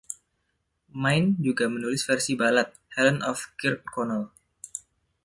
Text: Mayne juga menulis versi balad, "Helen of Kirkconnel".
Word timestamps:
Mayne 1.01 1.29
juga 1.45 1.63
menulis 1.73 2.01
versi 2.09 2.33
balad, 2.41 2.69
"Helen 2.97 3.19
of 3.31 3.37
Kirkconnel". 3.59 4.23